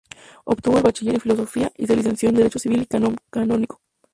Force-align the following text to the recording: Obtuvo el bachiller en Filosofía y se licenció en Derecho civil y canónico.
Obtuvo 0.45 0.77
el 0.77 0.83
bachiller 0.83 1.13
en 1.13 1.21
Filosofía 1.21 1.71
y 1.77 1.85
se 1.85 1.95
licenció 1.95 2.29
en 2.29 2.33
Derecho 2.37 2.57
civil 2.57 2.87
y 2.91 3.15
canónico. 3.29 3.81